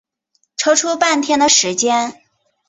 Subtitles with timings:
[0.57, 2.23] 抽出半天的时间